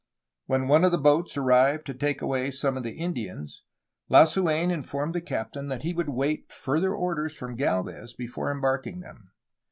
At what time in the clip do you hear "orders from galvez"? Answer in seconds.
6.95-8.15